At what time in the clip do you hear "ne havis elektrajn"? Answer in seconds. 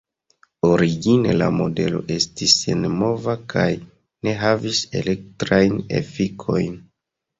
4.29-5.81